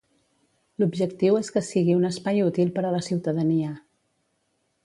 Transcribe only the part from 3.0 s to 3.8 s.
ciutadania.